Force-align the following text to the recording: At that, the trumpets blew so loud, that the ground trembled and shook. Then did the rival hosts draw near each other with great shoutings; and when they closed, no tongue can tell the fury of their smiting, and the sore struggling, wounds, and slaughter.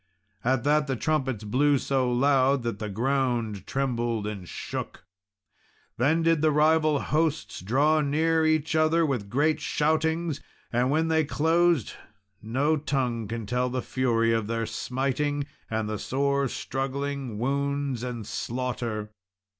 At 0.43 0.63
that, 0.63 0.87
the 0.87 0.95
trumpets 0.95 1.43
blew 1.43 1.77
so 1.77 2.11
loud, 2.11 2.63
that 2.63 2.79
the 2.79 2.89
ground 2.89 3.67
trembled 3.67 4.25
and 4.25 4.49
shook. 4.49 5.03
Then 5.99 6.23
did 6.23 6.41
the 6.41 6.49
rival 6.49 6.97
hosts 6.99 7.59
draw 7.59 8.01
near 8.01 8.43
each 8.43 8.75
other 8.75 9.05
with 9.05 9.29
great 9.29 9.59
shoutings; 9.61 10.41
and 10.73 10.89
when 10.89 11.07
they 11.09 11.23
closed, 11.23 11.93
no 12.41 12.77
tongue 12.77 13.27
can 13.27 13.45
tell 13.45 13.69
the 13.69 13.83
fury 13.83 14.33
of 14.33 14.47
their 14.47 14.65
smiting, 14.65 15.45
and 15.69 15.87
the 15.87 15.99
sore 15.99 16.47
struggling, 16.47 17.37
wounds, 17.37 18.01
and 18.01 18.25
slaughter. 18.25 19.11